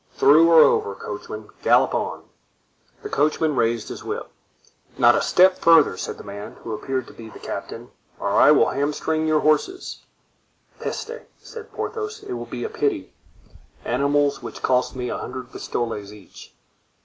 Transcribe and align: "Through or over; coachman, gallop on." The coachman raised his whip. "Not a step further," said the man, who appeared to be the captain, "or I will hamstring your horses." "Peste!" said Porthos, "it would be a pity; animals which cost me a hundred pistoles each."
"Through 0.15 0.49
or 0.49 0.61
over; 0.63 0.95
coachman, 0.95 1.49
gallop 1.61 1.93
on." 1.93 2.23
The 3.03 3.09
coachman 3.09 3.55
raised 3.55 3.89
his 3.89 4.03
whip. 4.03 4.31
"Not 4.97 5.13
a 5.13 5.21
step 5.21 5.59
further," 5.59 5.95
said 5.95 6.17
the 6.17 6.23
man, 6.23 6.53
who 6.63 6.73
appeared 6.73 7.05
to 7.05 7.13
be 7.13 7.29
the 7.29 7.37
captain, 7.37 7.91
"or 8.19 8.29
I 8.29 8.49
will 8.49 8.69
hamstring 8.69 9.27
your 9.27 9.41
horses." 9.41 9.99
"Peste!" 10.79 11.27
said 11.39 11.71
Porthos, 11.71 12.23
"it 12.23 12.33
would 12.33 12.49
be 12.49 12.63
a 12.63 12.69
pity; 12.69 13.13
animals 13.85 14.41
which 14.41 14.63
cost 14.63 14.95
me 14.95 15.09
a 15.09 15.19
hundred 15.19 15.51
pistoles 15.51 16.11
each." 16.11 16.55